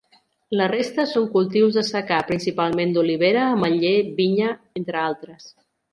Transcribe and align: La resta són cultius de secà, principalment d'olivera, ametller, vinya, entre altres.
La 0.59 0.67
resta 0.69 1.05
són 1.09 1.27
cultius 1.35 1.77
de 1.79 1.83
secà, 1.89 2.19
principalment 2.31 2.95
d'olivera, 2.97 3.45
ametller, 3.59 3.95
vinya, 4.23 4.49
entre 4.83 5.03
altres. 5.07 5.47